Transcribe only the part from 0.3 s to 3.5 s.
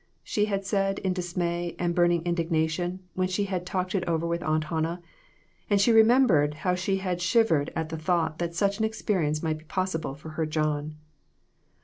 had said in dismay and burning indig nation when she